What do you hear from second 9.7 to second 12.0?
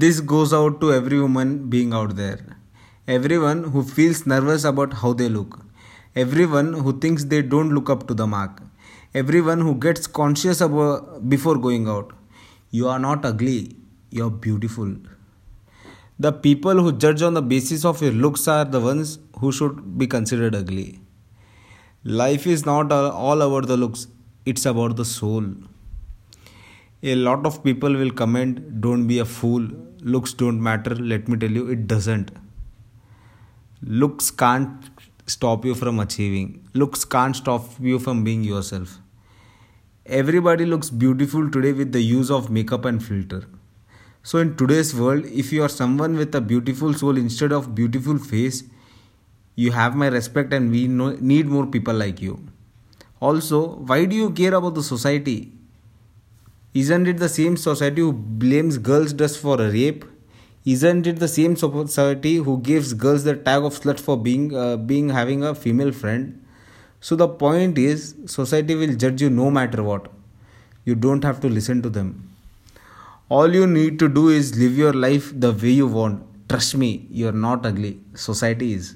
gets conscious about before going